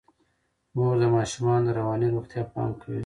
مور 0.75 0.95
د 1.01 1.03
ماشومانو 1.15 1.65
د 1.67 1.69
رواني 1.79 2.07
روغتیا 2.15 2.43
پام 2.53 2.71
کوي. 2.81 2.99